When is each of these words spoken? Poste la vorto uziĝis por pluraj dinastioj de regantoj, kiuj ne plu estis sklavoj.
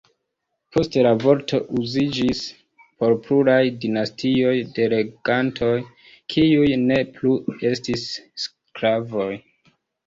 Poste 0.75 1.01
la 1.07 1.11
vorto 1.23 1.59
uziĝis 1.81 2.41
por 3.03 3.13
pluraj 3.27 3.59
dinastioj 3.85 4.57
de 4.79 4.89
regantoj, 4.97 5.73
kiuj 6.37 6.75
ne 6.89 7.01
plu 7.21 7.37
estis 7.75 8.09
sklavoj. 8.49 9.33